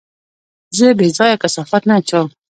[0.77, 2.27] زه بېځايه کثافات نه اچوم.